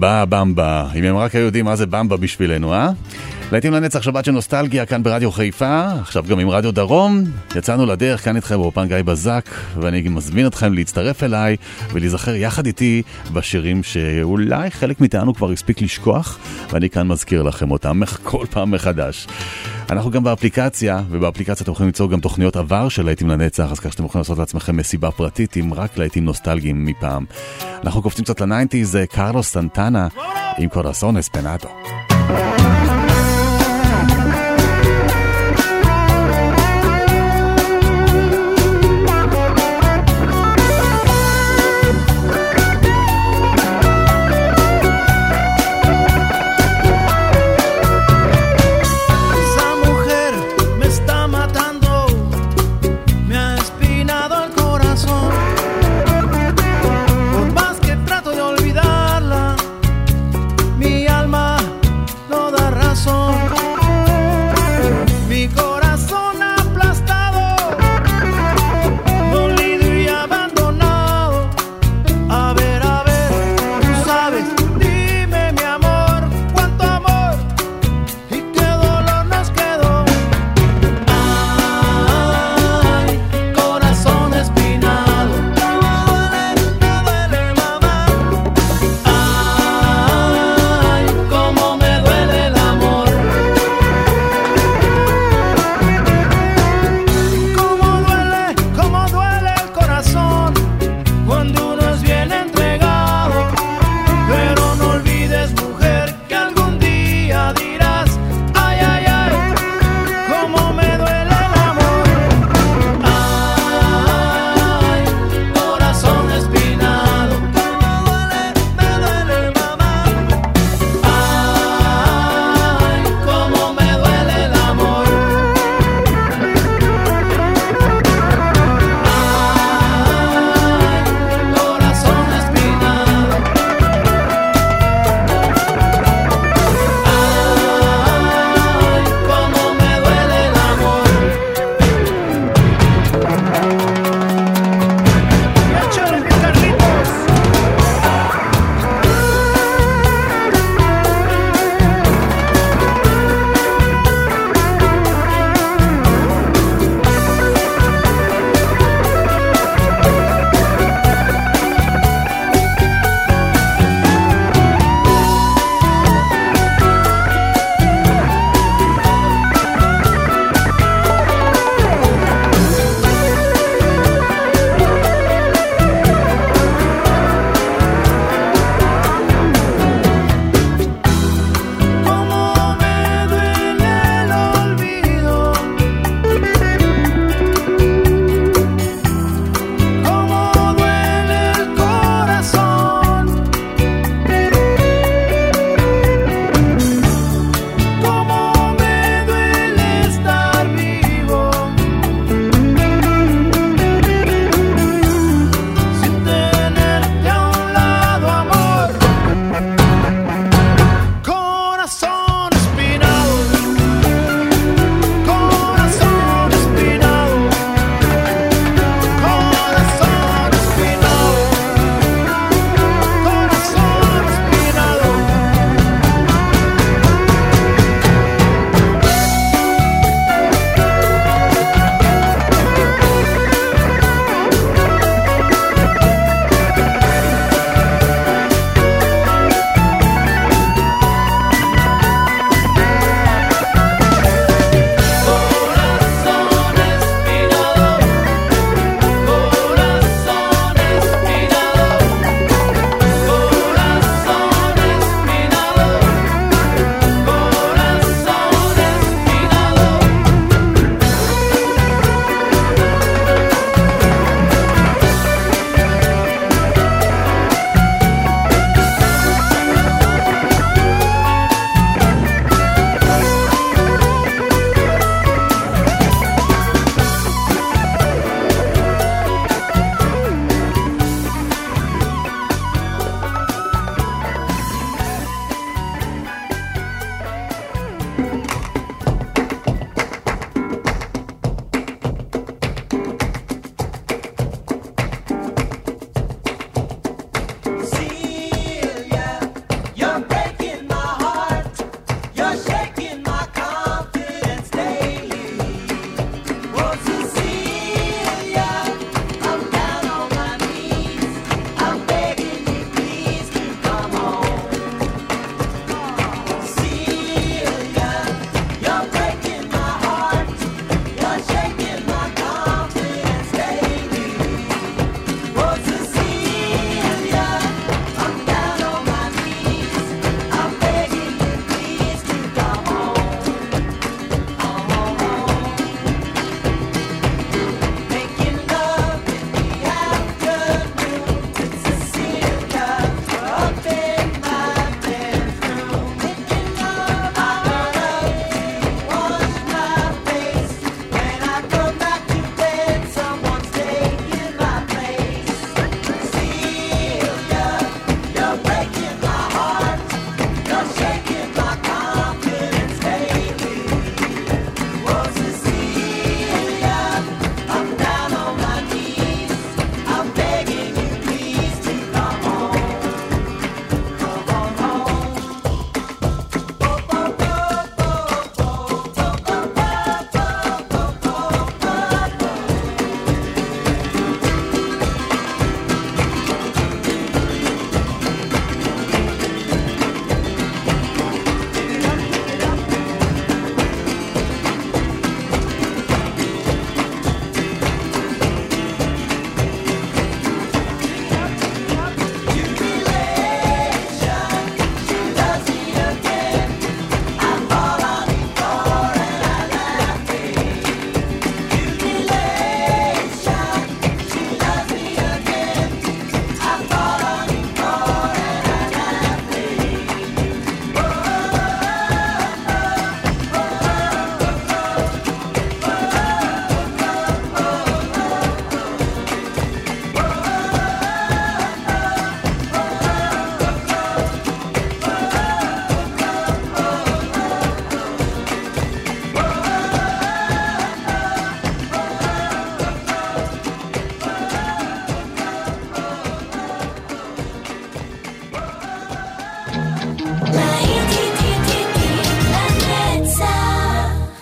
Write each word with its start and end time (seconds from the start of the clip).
במבה 0.00 0.24
במבה. 0.24 0.86
אם 0.94 1.04
הם 1.04 1.16
רק 1.16 1.34
היו 1.34 1.44
יודעים 1.44 1.64
מה 1.64 1.76
זה 1.76 1.86
במבה 1.86 2.16
בשבילנו, 2.16 2.74
אה? 2.74 2.90
להיטים 3.52 3.72
לנצח 3.72 4.02
שבת 4.02 4.24
של 4.24 4.32
נוסטלגיה 4.32 4.86
כאן 4.86 5.02
ברדיו 5.02 5.32
חיפה, 5.32 5.86
עכשיו 6.00 6.24
גם 6.28 6.38
עם 6.38 6.50
רדיו 6.50 6.72
דרום. 6.72 7.24
יצאנו 7.56 7.86
לדרך 7.86 8.24
כאן 8.24 8.36
איתכם 8.36 8.56
באופן 8.56 8.88
גיא 8.88 9.02
בזק, 9.04 9.50
ואני 9.80 10.02
מזמין 10.08 10.46
אתכם 10.46 10.72
להצטרף 10.72 11.22
אליי 11.22 11.56
ולהיזכר 11.92 12.34
יחד 12.34 12.66
איתי 12.66 13.02
בשירים 13.32 13.82
שאולי 13.82 14.70
חלק 14.70 15.00
מאיתנו 15.00 15.34
כבר 15.34 15.50
הספיק 15.50 15.82
לשכוח, 15.82 16.38
ואני 16.72 16.90
כאן 16.90 17.08
מזכיר 17.08 17.42
לכם 17.42 17.70
אותם 17.70 18.00
כל 18.22 18.46
פעם 18.50 18.70
מחדש. 18.70 19.26
אנחנו 19.90 20.10
גם 20.10 20.24
באפליקציה, 20.24 21.02
ובאפליקציה 21.10 21.64
אתם 21.64 21.72
יכולים 21.72 21.88
ליצור 21.88 22.10
גם 22.10 22.20
תוכניות 22.20 22.56
עבר 22.56 22.88
של 22.88 23.04
להיטים 23.04 23.28
לנצח, 23.28 23.72
אז 23.72 23.80
כך 23.80 23.92
שאתם 23.92 24.04
יכולים 24.04 24.20
לעשות 24.20 24.38
לעצמכם 24.38 24.76
מסיבה 24.76 25.10
פרטית 25.10 25.56
עם 25.56 25.74
רק 25.74 25.98
להיטים 25.98 26.24
נוסטלגיים 26.24 26.84
מפעם. 26.84 27.24
אנחנו 27.84 28.02
קופצים 28.02 28.24
קצת 28.24 28.40
לניינטיז, 28.40 28.90
זה 28.90 29.04
קרלוס 29.06 29.52
סנטנה 29.52 30.08
עם 30.58 30.68
קורסון 30.68 31.16
אספנדו. 31.16 31.68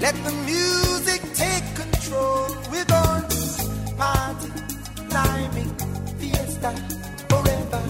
Let 0.00 0.14
the 0.24 0.32
music 0.46 1.20
take 1.34 1.64
control. 1.74 2.46
We're 2.72 2.86
going 2.86 3.28
to 3.28 3.94
party, 3.98 4.48
climbing, 5.10 5.72
fiesta, 6.18 6.70
forever. 7.28 7.82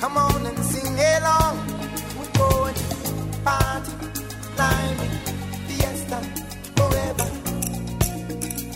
Come 0.00 0.16
on 0.16 0.46
and 0.46 0.58
sing 0.64 0.98
along. 0.98 1.56
We're 2.18 2.32
going 2.38 2.74
to 2.74 3.38
party, 3.44 3.92
climbing, 4.56 5.16
fiesta, 5.68 6.18
forever. 6.76 7.28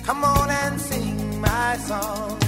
Come 0.05 0.25
on 0.25 0.51
and 0.51 0.79
sing 0.79 1.41
my 1.41 1.77
song 1.79 2.48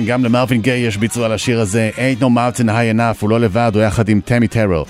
כן, 0.00 0.06
גם 0.06 0.24
למרווין 0.24 0.60
גיי 0.60 0.80
יש 0.80 0.96
ביצוע 0.96 1.28
לשיר 1.28 1.60
הזה, 1.60 1.90
Ain't 1.96 2.20
no 2.20 2.24
mountain 2.24 2.66
high 2.66 2.96
enough, 2.96 3.20
הוא 3.20 3.30
לא 3.30 3.40
לבד, 3.40 3.72
הוא 3.74 3.82
יחד 3.82 4.08
עם 4.08 4.20
תמי 4.24 4.48
טרור. 4.48 4.86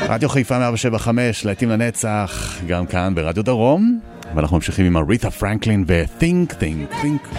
רדיו 0.00 0.28
חיפה 0.28 0.58
175, 0.58 1.44
להיטים 1.44 1.70
לנצח, 1.70 2.58
גם 2.66 2.86
כאן 2.86 3.14
ברדיו 3.14 3.44
דרום, 3.44 4.00
ואנחנו 4.34 4.56
ממשיכים 4.56 4.86
עם 4.86 4.96
אריתה 4.96 5.30
פרנקלין 5.30 5.84
ו-Think, 5.88 6.52
Think, 6.52 7.02
Think. 7.02 7.38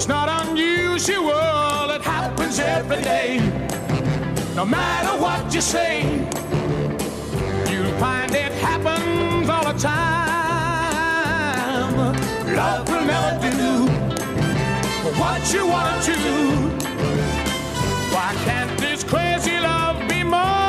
it's 0.00 0.08
not 0.08 0.46
unusual, 0.46 1.90
it 1.90 2.00
happens 2.00 2.58
every 2.58 3.02
day. 3.02 3.38
No 4.56 4.64
matter 4.64 5.20
what 5.20 5.52
you 5.52 5.60
say, 5.60 6.00
you'll 7.70 7.92
find 7.98 8.34
it 8.34 8.50
happens 8.52 9.50
all 9.50 9.62
the 9.70 9.78
time. 9.78 10.16
Love 12.56 12.88
will 12.88 13.04
never 13.04 13.50
do 13.50 13.88
what 15.20 15.52
you 15.52 15.66
want 15.66 16.02
to. 16.04 16.14
do? 16.14 16.54
Why 18.14 18.34
can't 18.46 18.80
this 18.80 19.04
crazy 19.04 19.60
love 19.60 20.08
be 20.08 20.22
more? 20.24 20.59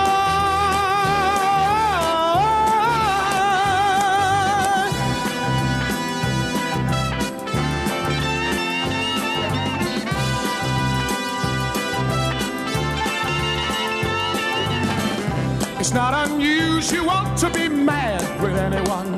Mad 17.85 18.23
with 18.41 18.57
anyone. 18.57 19.13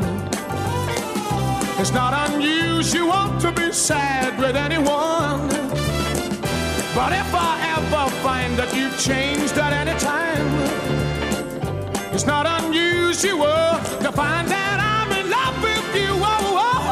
It's 1.79 1.91
not 1.91 2.13
unusual 2.29 3.37
to 3.39 3.51
be 3.51 3.71
sad 3.71 4.39
with 4.39 4.55
anyone. 4.55 5.47
But 6.97 7.11
if 7.13 7.33
I 7.33 7.51
ever 7.77 8.05
find 8.25 8.51
that 8.59 8.73
you've 8.75 8.97
changed 8.99 9.57
at 9.57 9.73
any 9.73 9.95
time, 9.99 10.47
it's 12.13 12.25
not 12.25 12.45
unusual 12.59 13.79
to 14.05 14.11
find 14.11 14.47
that 14.47 14.77
I'm 14.93 15.11
in 15.19 15.29
love 15.29 15.57
with 15.67 15.95
you. 15.95 16.11
Oh, 16.11 16.55
oh, 16.65 16.91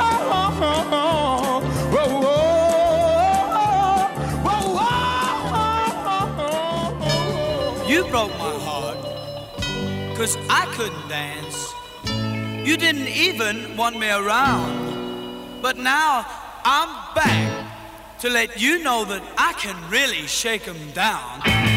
oh, 7.73 7.87
you 7.87 8.01
broke 8.09 8.33
my 8.39 8.50
cause 10.21 10.37
I 10.51 10.67
couldn't 10.75 11.07
dance. 11.09 11.73
You 12.67 12.77
didn't 12.77 13.07
even 13.07 13.75
want 13.75 13.97
me 13.97 14.07
around. 14.07 15.63
But 15.63 15.77
now 15.77 16.23
I'm 16.63 17.15
back 17.15 18.19
to 18.19 18.29
let 18.29 18.61
you 18.61 18.83
know 18.83 19.03
that 19.05 19.23
I 19.35 19.53
can 19.53 19.75
really 19.89 20.27
shake 20.27 20.65
them 20.65 20.91
down. 20.91 21.70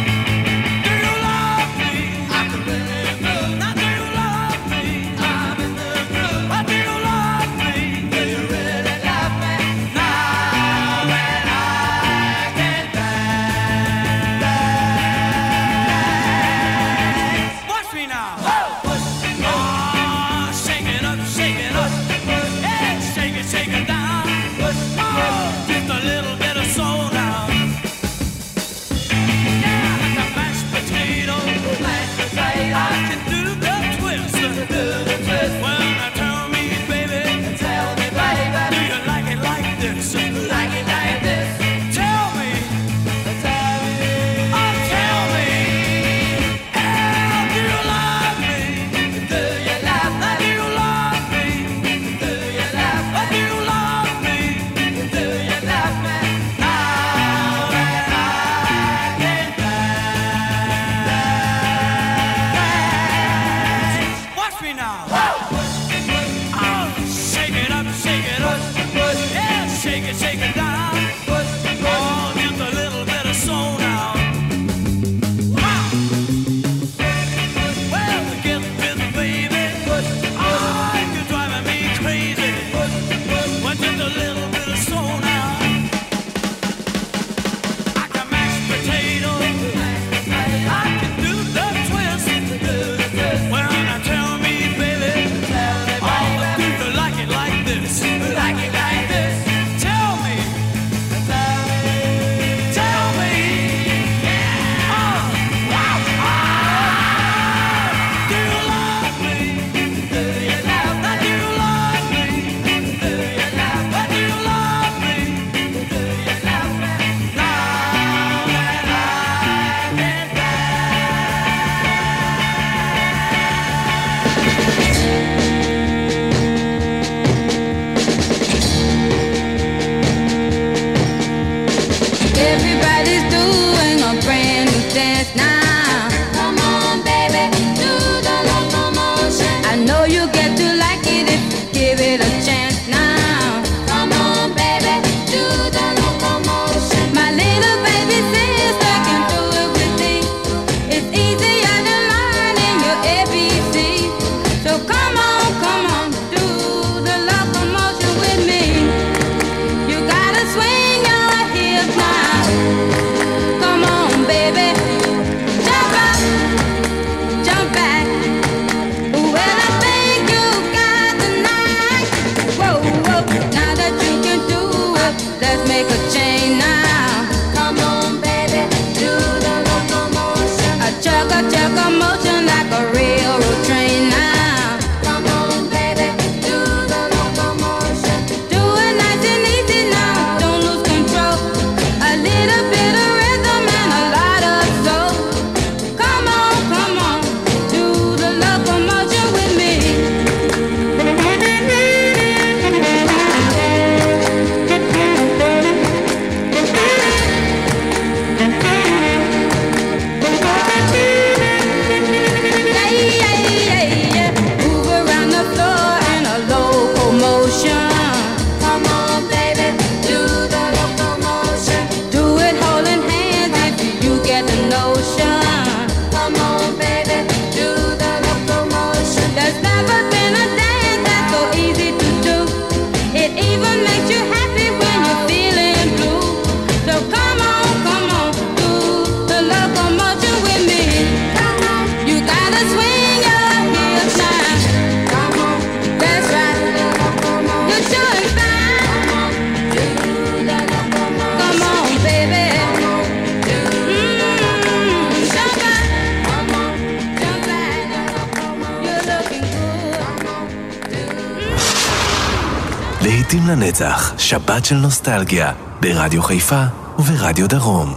שבת 264.25 264.65
של 264.65 264.75
נוסטלגיה, 264.75 265.53
ברדיו 265.81 266.23
חיפה 266.23 266.63
וברדיו 266.99 267.49
דרום. 267.49 267.95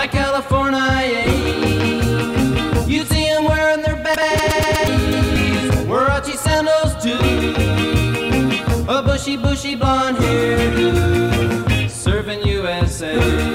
Like 0.00 0.12
California, 0.12 0.94
you'd 2.92 3.08
see 3.12 3.26
them 3.32 3.44
wearing 3.50 3.82
their 3.86 3.98
baggies, 4.06 5.70
Huarachi 5.88 6.36
sandals 6.44 6.92
too, 7.04 7.22
a 8.94 8.96
bushy, 9.06 9.34
bushy 9.44 9.74
blonde 9.82 10.18
hairdo, 10.24 10.88
serving 12.04 12.40
USA. 12.56 13.49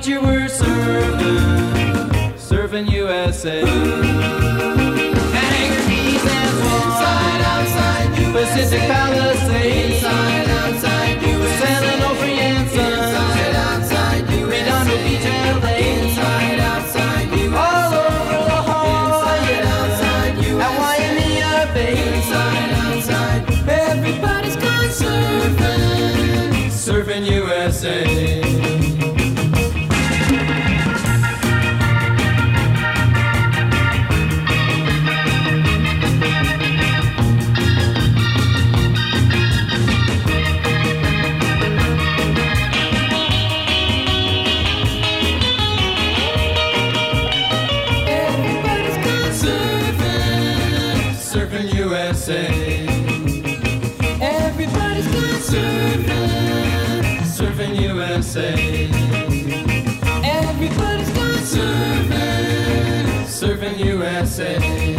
teacher, 0.00 0.20
were 0.20 0.48
serving, 0.48 2.36
serving 2.38 2.86
USA. 2.88 3.60
Hangers, 3.60 5.86
bees, 5.88 6.24
and 6.24 6.50
swans. 6.58 6.84
Inside, 6.86 7.42
outside, 7.52 8.08
USA. 8.18 8.32
Pacific 8.32 8.80
Palisades. 8.88 9.96
Inside, 9.96 10.48
outside, 10.48 11.22
USA. 11.22 11.58
San 11.60 11.82
Onofre 11.92 12.32
and 12.48 12.66
sun. 12.70 12.92
Inside, 12.92 13.54
outside, 13.56 14.22
USA. 14.30 14.50
Redondo 14.50 14.96
Beach, 15.04 15.26
LA. 15.60 15.74
Inside, 15.90 16.60
outside, 16.60 17.28
USA. 17.36 17.56
All 17.56 17.94
over 17.94 18.38
La 18.48 18.60
Jolla. 18.68 19.36
Inside, 19.36 19.64
outside, 19.76 20.34
USA. 20.46 20.64
At 20.64 20.72
Waimea 20.80 21.54
Bay. 21.74 21.94
Inside, 22.14 22.72
outside, 22.84 23.42
everybody's 23.68 24.56
gone 24.56 24.90
surfing. 25.00 26.70
Surfing 26.70 27.24
USA. 27.26 28.59
say. 58.30 58.88
Everybody's 60.22 61.10
got 61.10 61.40
surfing, 61.52 63.06
surfing 63.26 63.84
USA. 63.84 64.89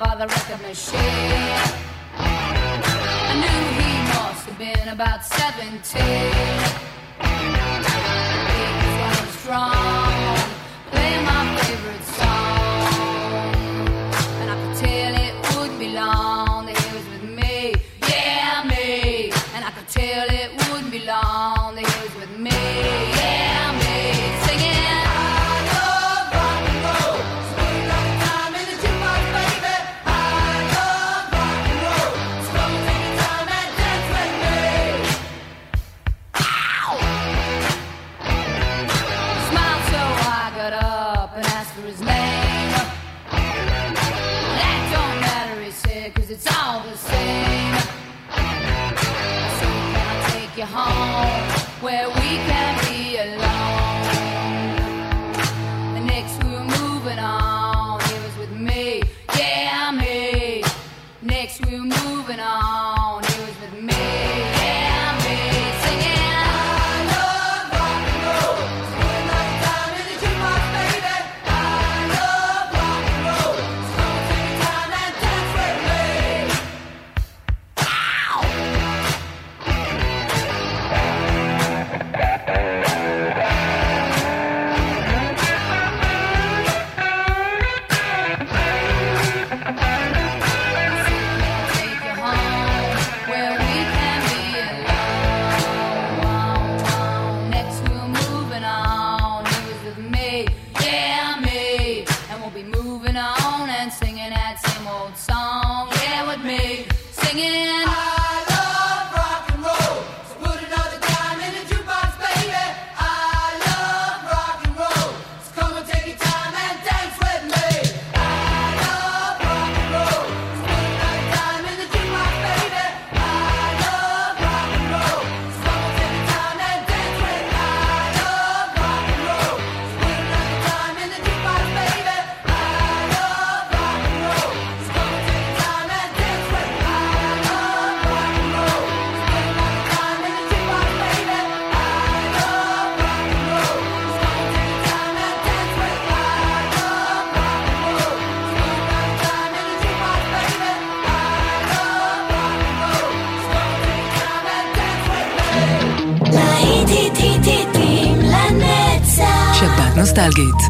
by 0.00 0.14
the 0.16 0.26
record 0.26 0.62
machine. 0.62 0.98
I 2.16 3.34
knew 3.36 3.60
he 3.80 3.92
must 4.14 4.46
have 4.46 4.58
been 4.58 4.88
about 4.88 5.26
17. 5.26 6.00
He 8.50 8.64
was 9.02 9.28
strong. 9.40 9.99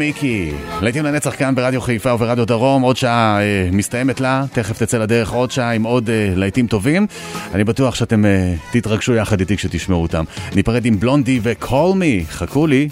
מיקי. 0.00 0.52
להיטים 0.82 1.04
לנצח 1.04 1.34
כאן 1.38 1.54
ברדיו 1.54 1.80
חיפה 1.80 2.14
וברדיו 2.14 2.44
דרום, 2.44 2.82
עוד 2.82 2.96
שעה 2.96 3.40
אה, 3.40 3.68
מסתיימת 3.72 4.20
לה, 4.20 4.44
תכף 4.52 4.82
תצא 4.82 4.98
לדרך 4.98 5.32
עוד 5.32 5.50
שעה 5.50 5.72
עם 5.72 5.82
עוד 5.82 6.10
אה, 6.10 6.32
להיטים 6.36 6.66
טובים. 6.66 7.06
אני 7.54 7.64
בטוח 7.64 7.94
שאתם 7.94 8.24
אה, 8.24 8.54
תתרגשו 8.72 9.14
יחד 9.14 9.40
איתי 9.40 9.56
כשתשמעו 9.56 10.02
אותם. 10.02 10.24
ניפרד 10.54 10.84
עם 10.84 11.00
בלונדי 11.00 11.40
ו-call 11.42 11.94
me, 11.94 12.30
חכו 12.30 12.66
לי. 12.66 12.88